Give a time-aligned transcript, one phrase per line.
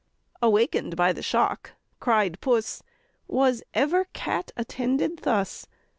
[0.41, 2.81] Awaken'd by the shock (cried Puss)
[3.27, 5.67] "Was ever cat attended thus?